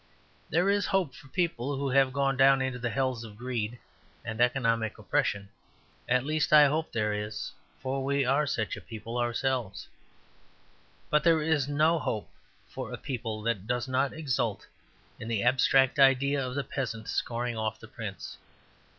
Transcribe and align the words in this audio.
There 0.49 0.67
is 0.67 0.87
hope 0.87 1.13
for 1.13 1.27
people 1.27 1.77
who 1.77 1.87
have 1.91 2.11
gone 2.11 2.35
down 2.35 2.59
into 2.59 2.79
the 2.79 2.89
hells 2.89 3.23
of 3.23 3.37
greed 3.37 3.77
and 4.25 4.41
economic 4.41 4.97
oppression 4.97 5.49
(at 6.09 6.25
least, 6.25 6.51
I 6.51 6.65
hope 6.65 6.91
there 6.91 7.13
is, 7.13 7.51
for 7.79 8.03
we 8.03 8.25
are 8.25 8.47
such 8.47 8.75
a 8.75 8.81
people 8.81 9.19
ourselves), 9.19 9.87
but 11.11 11.23
there 11.23 11.43
is 11.43 11.67
no 11.67 11.99
hope 11.99 12.31
for 12.67 12.91
a 12.91 12.97
people 12.97 13.43
that 13.43 13.67
does 13.67 13.87
not 13.87 14.11
exult 14.11 14.65
in 15.19 15.27
the 15.27 15.43
abstract 15.43 15.99
idea 15.99 16.43
of 16.43 16.55
the 16.55 16.63
peasant 16.63 17.07
scoring 17.07 17.55
off 17.55 17.79
the 17.79 17.87
prince. 17.87 18.39